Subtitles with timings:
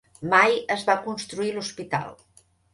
[0.29, 2.13] Mai es va construir l'hospital.